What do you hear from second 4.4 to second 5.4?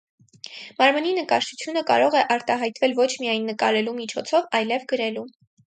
այլև գրելու։